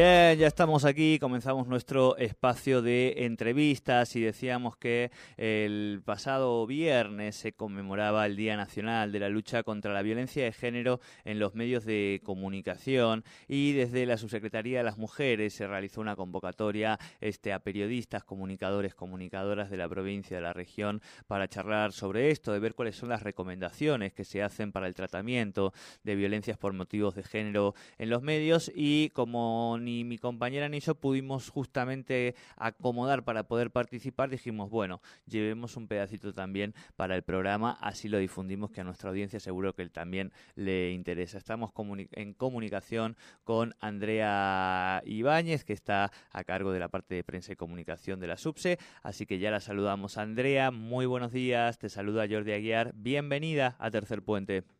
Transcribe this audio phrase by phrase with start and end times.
[0.00, 7.36] Bien, ya estamos aquí, comenzamos nuestro espacio de entrevistas y decíamos que el pasado viernes
[7.36, 11.54] se conmemoraba el Día Nacional de la Lucha contra la Violencia de Género en los
[11.54, 17.52] medios de comunicación y desde la Subsecretaría de las Mujeres se realizó una convocatoria este,
[17.52, 22.58] a periodistas, comunicadores, comunicadoras de la provincia, de la región, para charlar sobre esto, de
[22.58, 27.14] ver cuáles son las recomendaciones que se hacen para el tratamiento de violencias por motivos
[27.16, 33.44] de género en los medios y como mi compañera ni yo pudimos justamente acomodar para
[33.44, 38.80] poder participar, dijimos, bueno, llevemos un pedacito también para el programa, así lo difundimos, que
[38.80, 41.38] a nuestra audiencia seguro que también le interesa.
[41.38, 41.70] Estamos
[42.12, 47.56] en comunicación con Andrea Ibáñez, que está a cargo de la parte de prensa y
[47.56, 50.18] comunicación de la SUBSE, así que ya la saludamos.
[50.18, 54.79] Andrea, muy buenos días, te saluda Jordi Aguiar, bienvenida a Tercer Puente.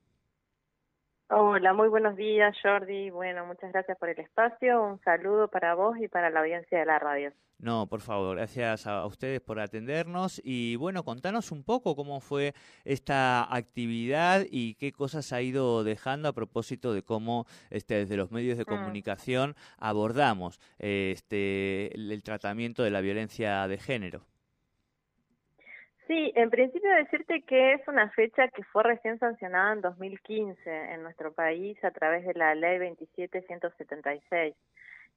[1.33, 3.09] Hola, muy buenos días Jordi.
[3.11, 4.83] Bueno, muchas gracias por el espacio.
[4.83, 7.33] Un saludo para vos y para la audiencia de la radio.
[7.61, 12.53] No, por favor, gracias a ustedes por atendernos y bueno, contanos un poco cómo fue
[12.85, 18.33] esta actividad y qué cosas ha ido dejando a propósito de cómo este, desde los
[18.33, 18.67] medios de mm.
[18.67, 24.23] comunicación abordamos este, el tratamiento de la violencia de género.
[26.11, 31.05] Sí, en principio decirte que es una fecha que fue recién sancionada en 2015 en
[31.05, 34.57] nuestro país a través de la ley 27176.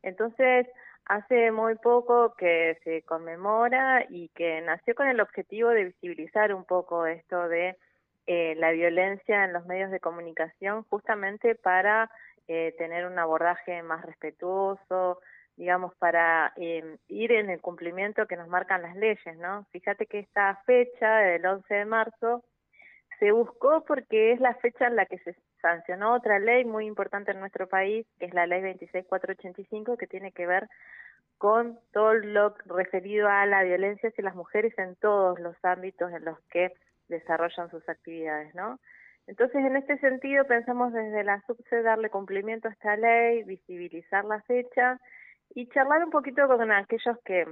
[0.03, 0.67] Entonces,
[1.05, 6.63] hace muy poco que se conmemora y que nació con el objetivo de visibilizar un
[6.63, 7.75] poco esto de
[8.27, 12.11] eh, la violencia en los medios de comunicación justamente para
[12.47, 15.19] eh, tener un abordaje más respetuoso,
[15.55, 19.65] digamos, para eh, ir en el cumplimiento que nos marcan las leyes, ¿no?
[19.71, 22.43] Fíjate que esta fecha del 11 de marzo
[23.19, 27.31] se buscó porque es la fecha en la que se sancionó otra ley muy importante
[27.31, 30.67] en nuestro país, que es la ley 26485, que tiene que ver
[31.37, 36.25] con todo lo referido a la violencia hacia las mujeres en todos los ámbitos en
[36.25, 36.73] los que
[37.09, 38.79] desarrollan sus actividades, ¿no?
[39.27, 44.41] Entonces, en este sentido, pensamos desde la SUBSE darle cumplimiento a esta ley, visibilizar la
[44.41, 44.99] fecha
[45.55, 47.45] y charlar un poquito con aquellos que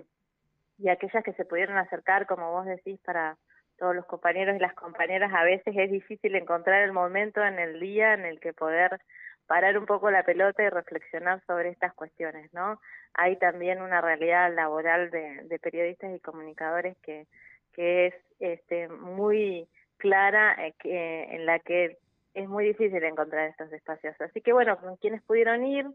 [0.77, 3.37] y aquellas que se pudieron acercar, como vos decís, para
[3.77, 7.79] todos los compañeros y las compañeras, a veces es difícil encontrar el momento en el
[7.79, 8.99] día en el que poder
[9.45, 12.79] parar un poco la pelota y reflexionar sobre estas cuestiones, ¿no?
[13.13, 17.27] Hay también una realidad laboral de, de periodistas y comunicadores que,
[17.73, 19.67] que es este, muy
[19.97, 21.97] clara, eh, en la que
[22.33, 24.19] es muy difícil encontrar estos espacios.
[24.21, 25.85] Así que bueno, con quienes pudieron ir,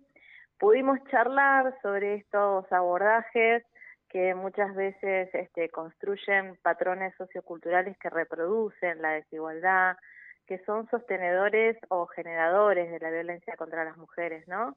[0.58, 3.64] pudimos charlar sobre estos abordajes
[4.08, 9.96] que muchas veces este, construyen patrones socioculturales que reproducen la desigualdad,
[10.46, 14.76] que son sostenedores o generadores de la violencia contra las mujeres, ¿no?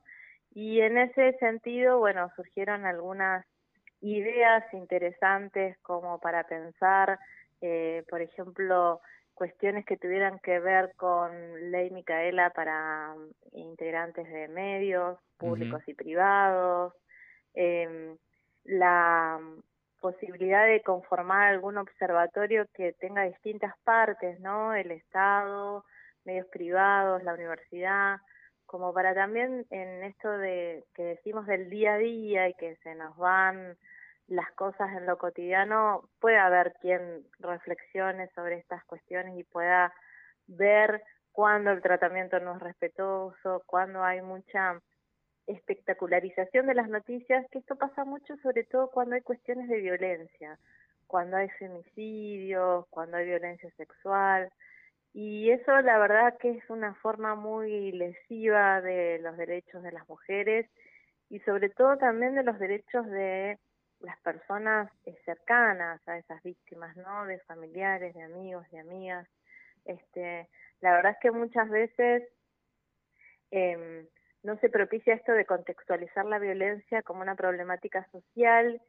[0.51, 3.45] Y en ese sentido, bueno, surgieron algunas
[4.01, 7.19] ideas interesantes como para pensar,
[7.61, 8.99] eh, por ejemplo,
[9.39, 11.31] cuestiones que tuvieran que ver con
[11.71, 16.93] ley Micaela para mm, integrantes de medios públicos y privados,
[17.53, 18.17] eh,
[18.65, 19.61] la mm,
[20.01, 24.73] posibilidad de conformar algún observatorio que tenga distintas partes, ¿no?
[24.75, 25.85] El Estado,
[26.25, 28.17] medios privados, la universidad,
[28.65, 32.93] como para también en esto de que decimos del día a día y que se
[32.93, 33.77] nos van
[34.29, 39.93] las cosas en lo cotidiano, puede haber quien reflexione sobre estas cuestiones y pueda
[40.47, 44.79] ver cuando el tratamiento no es respetuoso, cuando hay mucha
[45.47, 50.59] espectacularización de las noticias, que esto pasa mucho sobre todo cuando hay cuestiones de violencia,
[51.07, 54.51] cuando hay femicidios, cuando hay violencia sexual,
[55.13, 60.07] y eso la verdad que es una forma muy lesiva de los derechos de las
[60.07, 60.69] mujeres
[61.29, 63.57] y sobre todo también de los derechos de
[63.99, 67.25] las personas eh, cercanas a esas víctimas, ¿no?
[67.25, 69.27] De familiares, de amigos, de amigas.
[69.85, 70.47] Este,
[70.81, 72.23] la verdad es que muchas veces
[73.51, 74.07] eh,
[74.43, 78.81] no se propicia esto de contextualizar la violencia como una problemática social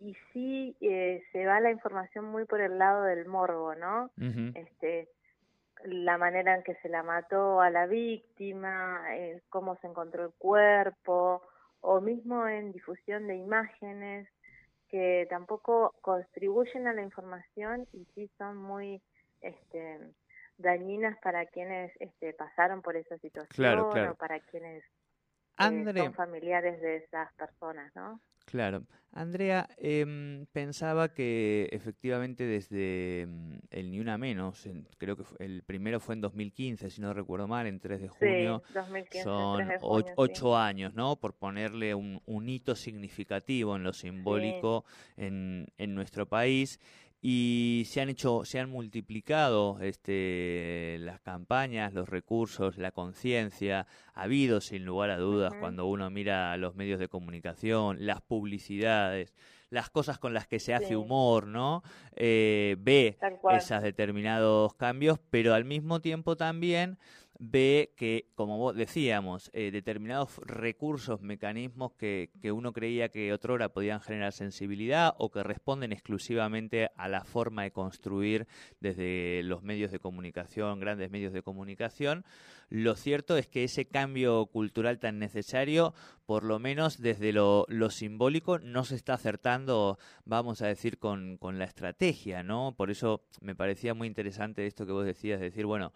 [0.00, 4.10] y sí eh, se va la información muy por el lado del morbo, ¿no?
[4.54, 5.08] Este
[5.84, 10.32] la manera en que se la mató a la víctima, eh, cómo se encontró el
[10.38, 11.42] cuerpo,
[11.80, 14.28] o mismo en difusión de imágenes
[14.88, 19.02] que tampoco contribuyen a la información y sí son muy
[19.40, 19.98] este,
[20.58, 24.84] dañinas para quienes este, pasaron por esa situación o para quienes
[25.58, 28.20] eh, son familiares de esas personas, ¿no?
[28.46, 28.84] Claro.
[29.12, 36.00] Andrea, eh, pensaba que efectivamente desde mm, el Ni Una Menos, creo que el primero
[36.00, 40.56] fue en 2015, si no recuerdo mal, en 3 de junio, sí, 2015, son ocho
[40.56, 41.16] años, ¿no?
[41.16, 44.84] Por ponerle un, un, hito significativo en lo simbólico
[45.16, 46.78] en, en nuestro país
[47.20, 53.86] y se han hecho, se han multiplicado este, las campañas, los recursos, la conciencia.
[54.14, 59.34] Ha habido, sin lugar a dudas, cuando uno mira los medios de comunicación, las publicidades,
[59.70, 61.82] las cosas con las que se hace humor, ¿no?
[62.14, 63.18] Eh, ve
[63.50, 66.98] esos determinados cambios, pero al mismo tiempo también
[67.38, 74.00] ve que, como decíamos, eh, determinados recursos, mecanismos que, que, uno creía que otrora podían
[74.00, 78.46] generar sensibilidad o que responden exclusivamente a la forma de construir
[78.80, 82.24] desde los medios de comunicación, grandes medios de comunicación,
[82.68, 85.94] lo cierto es que ese cambio cultural tan necesario,
[86.26, 91.36] por lo menos desde lo, lo simbólico, no se está acertando, vamos a decir, con,
[91.36, 92.74] con la estrategia, ¿no?
[92.76, 95.92] Por eso me parecía muy interesante esto que vos decías, decir, bueno,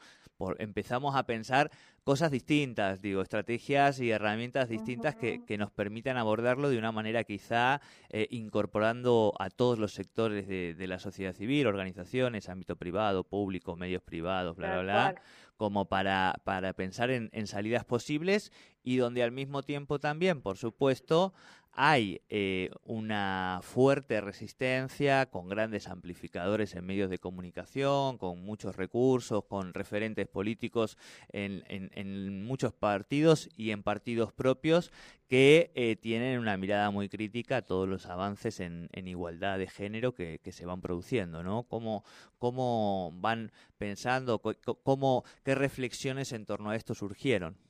[0.59, 1.71] empezamos a pensar
[2.03, 7.23] cosas distintas, digo, estrategias y herramientas distintas que, que nos permitan abordarlo de una manera
[7.23, 13.23] quizá eh, incorporando a todos los sectores de, de, la sociedad civil, organizaciones, ámbito privado,
[13.23, 15.23] público, medios privados, bla, bla, bla,
[15.57, 18.51] como para, para pensar en, en salidas posibles
[18.83, 21.33] y donde al mismo tiempo también, por supuesto,
[21.73, 29.45] hay eh, una fuerte resistencia con grandes amplificadores en medios de comunicación, con muchos recursos,
[29.45, 30.99] con referentes políticos
[31.33, 34.93] en, en, muchos partidos y en partidos propios
[35.29, 40.15] que eh, tienen una mirada muy crítica a todos los avances en, igualdad de género
[40.15, 41.63] que, que, se van produciendo, ¿no?
[41.65, 42.05] ¿Cómo,
[42.39, 44.41] cómo van pensando,
[44.83, 47.70] cómo, qué reflexiones en torno a esto surgieron?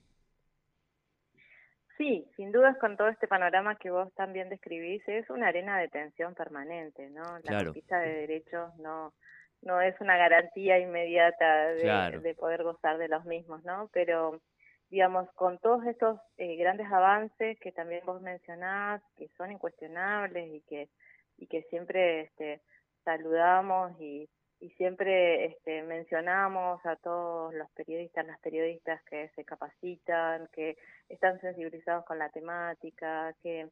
[2.00, 5.88] Sí, sin dudas con todo este panorama que vos también describís, es una arena de
[5.88, 7.38] tensión permanente, ¿no?
[7.43, 9.12] La conquista de derechos no
[9.61, 13.91] no es una garantía inmediata de, poder gozar de los mismos, ¿no?
[13.93, 14.41] Pero,
[14.88, 20.62] digamos, con todos estos eh, grandes avances que también vos mencionás, que son incuestionables y
[20.62, 20.88] que,
[21.37, 22.62] y que siempre este,
[23.05, 24.26] saludamos y,
[24.60, 30.76] y siempre este, mencionamos a todos los periodistas, las periodistas que se capacitan, que
[31.08, 33.68] están sensibilizados con la temática, que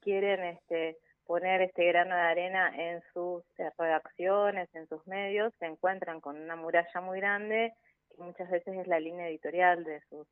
[0.00, 0.96] quieren este,
[1.26, 6.40] poner este grano de arena en sus eh, redacciones, en sus medios, se encuentran con
[6.40, 7.74] una muralla muy grande
[8.10, 10.26] que muchas veces es la línea editorial de sus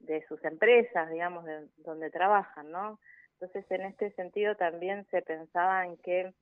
[0.00, 2.98] de sus empresas, digamos, de donde trabajan, ¿no?
[3.34, 6.34] Entonces, en este sentido también se pensaba en que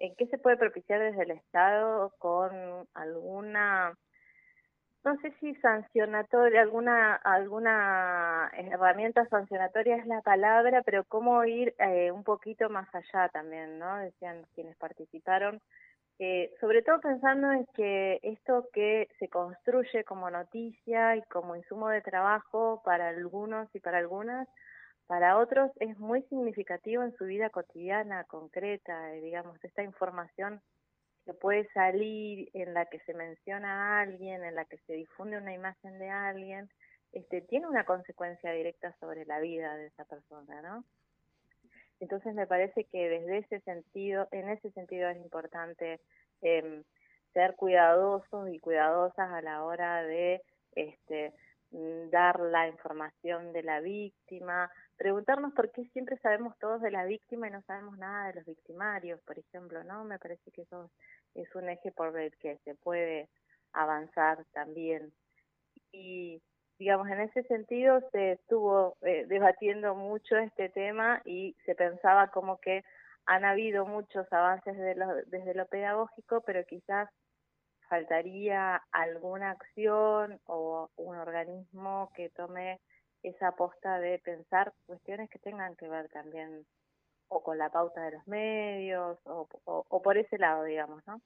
[0.00, 2.52] ¿En qué se puede propiciar desde el Estado con
[2.94, 3.94] alguna,
[5.04, 12.10] no sé si sancionatoria, alguna, alguna herramienta sancionatoria es la palabra, pero cómo ir eh,
[12.10, 13.98] un poquito más allá también, ¿no?
[13.98, 15.60] Decían quienes participaron.
[16.18, 21.90] Eh, sobre todo pensando en que esto que se construye como noticia y como insumo
[21.90, 24.48] de trabajo para algunos y para algunas,
[25.10, 30.60] para otros es muy significativo en su vida cotidiana, concreta, eh, digamos, esta información
[31.26, 35.38] que puede salir, en la que se menciona a alguien, en la que se difunde
[35.38, 36.70] una imagen de alguien,
[37.10, 40.84] este, tiene una consecuencia directa sobre la vida de esa persona, ¿no?
[41.98, 46.00] Entonces me parece que desde ese sentido, en ese sentido es importante
[46.40, 46.84] eh,
[47.32, 50.40] ser cuidadosos y cuidadosas a la hora de
[50.76, 51.34] este,
[51.72, 57.06] mm, dar la información de la víctima, preguntarnos por qué siempre sabemos todos de la
[57.06, 60.04] víctima y no sabemos nada de los victimarios, por ejemplo, ¿no?
[60.04, 60.90] Me parece que eso
[61.34, 63.30] es un eje por el que se puede
[63.72, 65.10] avanzar también.
[65.90, 66.42] Y,
[66.78, 72.60] digamos, en ese sentido se estuvo eh, debatiendo mucho este tema y se pensaba como
[72.60, 72.84] que
[73.24, 74.76] han habido muchos avances
[75.28, 77.08] desde lo pedagógico, pero quizás
[77.88, 82.80] faltaría alguna acción o un organismo que tome
[83.22, 86.66] esa aposta de pensar cuestiones que tengan que ver también
[87.28, 89.46] o con la pauta de los medios o,
[90.02, 91.20] por ese lado, digamos, ¿no?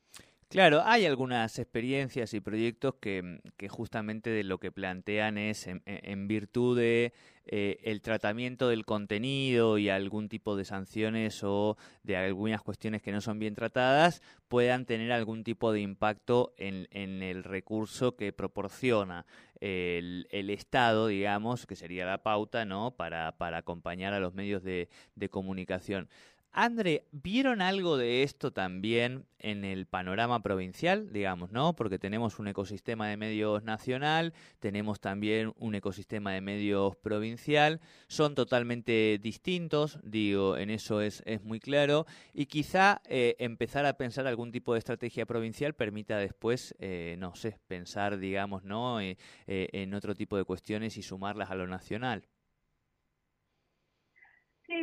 [0.48, 6.28] Claro, hay algunas experiencias y proyectos que, que justamente de lo que plantean es en,
[6.28, 7.12] virtud de
[7.46, 13.12] eh, el tratamiento del contenido y algún tipo de sanciones o de algunas cuestiones que
[13.12, 16.86] no son bien tratadas puedan tener algún tipo de impacto en,
[17.22, 19.26] el recurso que proporciona
[19.60, 22.92] el, Estado, digamos, que sería la pauta, ¿no?
[22.92, 24.88] Para, acompañar a los medios de
[25.30, 26.08] comunicación.
[26.56, 31.74] André, ¿vieron algo de esto también en el panorama provincial, digamos, no?
[31.74, 38.36] Porque tenemos un ecosistema de medios nacional, tenemos también un ecosistema de medios provincial, son
[38.36, 44.52] totalmente distintos, digo, en eso es, muy claro, y quizá eh, empezar a pensar algún
[44.52, 49.00] tipo de estrategia provincial permita después, eh, no sé, pensar, digamos, ¿no?
[49.00, 49.16] Eh,
[49.48, 52.28] en otro tipo de cuestiones y sumarlas a lo nacional.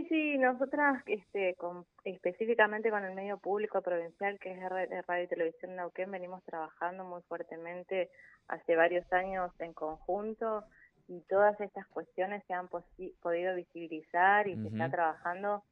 [0.01, 5.27] Sí, sí, nosotras este, con, específicamente con el medio público provincial que es Radio y
[5.27, 8.09] Televisión Neuquén venimos trabajando muy fuertemente
[8.47, 10.63] hace varios años en conjunto
[11.07, 15.63] y todas estas cuestiones se han podido visibilizar y se está trabajando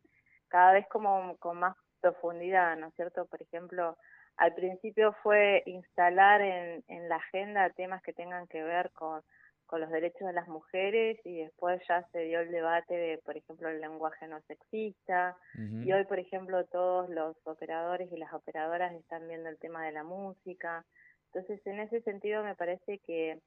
[0.47, 3.25] cada vez como con más profundidad, ¿no es cierto?
[3.25, 3.97] Por ejemplo,
[4.37, 9.23] al principio fue instalar en, en la agenda temas que tengan que ver con
[9.69, 13.37] con los derechos de las mujeres y después ya se dio el debate de, por
[13.37, 18.93] ejemplo, el lenguaje no sexista y hoy, por ejemplo, todos los operadores y las operadoras
[18.95, 20.83] están viendo el tema de la música.
[21.27, 23.39] Entonces, en ese sentido me parece que,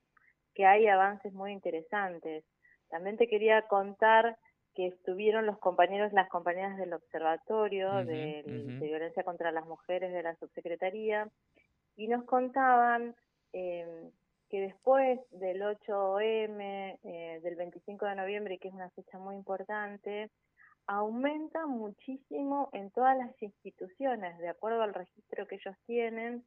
[0.55, 2.45] que hay avances muy interesantes.
[2.89, 4.37] También te quería contar
[4.77, 10.23] que estuvieron los compañeros, las compañeras del Observatorio de, de Violencia contra las Mujeres de
[10.23, 11.29] la Subsecretaría
[11.97, 13.17] y nos contaban
[13.53, 14.11] eh,
[14.53, 20.31] que después del 8M, eh, del 25 de noviembre, que es una fecha muy importante,
[20.87, 26.45] aumenta muchísimo en todas las instituciones, de acuerdo al registro que ellos tienen,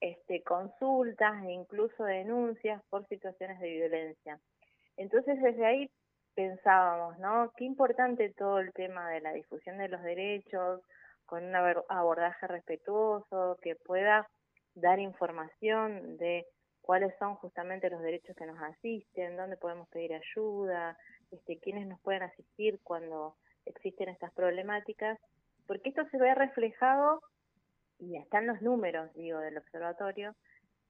[0.00, 4.40] este, consultas e incluso denuncias por situaciones de violencia.
[4.96, 5.88] Entonces desde ahí
[6.34, 7.52] pensábamos, ¿no?
[7.56, 10.80] Qué importante todo el tema de la difusión de los derechos,
[11.24, 14.28] con un abordaje respetuoso, que pueda
[14.74, 16.44] dar información de
[16.84, 20.96] cuáles son justamente los derechos que nos asisten, dónde podemos pedir ayuda,
[21.30, 25.18] este, quiénes nos pueden asistir cuando existen estas problemáticas,
[25.66, 27.22] porque esto se ve reflejado,
[27.98, 30.34] y están los números, digo, del observatorio,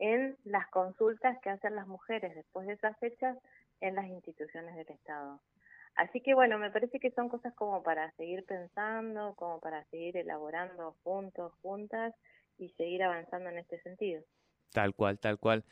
[0.01, 3.39] en las consultas que hacen las mujeres después de esas fechas
[3.81, 5.41] en las instituciones del Estado.
[5.95, 10.17] Así que bueno, me parece que son cosas como para seguir pensando, como para seguir
[10.17, 12.13] elaborando juntos, juntas
[12.59, 14.25] y seguir avanzando en este sentido.
[14.75, 15.63] Tal cual, tal cual.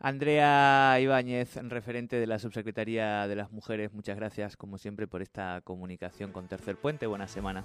[0.00, 5.60] Andrea Ibáñez, referente de la Subsecretaría de las Mujeres, muchas gracias como siempre por esta
[5.62, 7.06] comunicación con Tercer Puente.
[7.06, 7.64] Buena semana.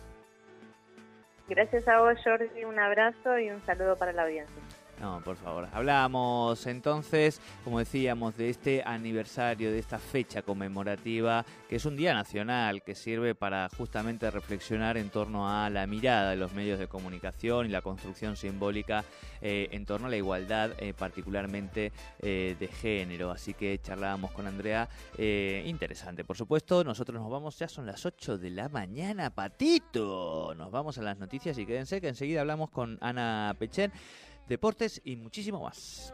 [1.49, 2.63] Gracias a vos, Jordi.
[2.63, 4.82] Un abrazo y un saludo para la audiencia.
[5.03, 5.67] No, por favor.
[5.73, 12.13] Hablamos entonces, como decíamos, de este aniversario, de esta fecha conmemorativa, que es un día
[12.13, 16.87] nacional, que sirve para justamente reflexionar en torno a la mirada de los medios de
[16.87, 19.03] comunicación y la construcción simbólica
[19.41, 21.91] eh, en torno a la igualdad, eh, particularmente
[22.21, 23.29] eh, de género.
[23.29, 24.87] Así que charlábamos con Andrea.
[25.17, 26.81] interesante, por supuesto.
[26.85, 30.55] Nosotros nos vamos, ya son las 8 de la mañana, patito.
[30.55, 33.91] Nos vamos a las noticias y quédense que enseguida hablamos con Ana Pechen
[34.47, 36.13] deportes y muchísimo más.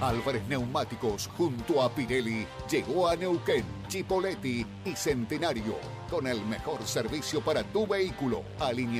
[0.00, 5.76] Álvarez Neumáticos junto a Pirelli llegó a Neuquén, Chipoletti y Centenario
[6.08, 8.42] con el mejor servicio para tu vehículo.
[8.60, 8.98] Alineación